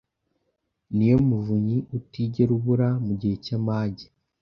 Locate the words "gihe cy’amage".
3.19-4.05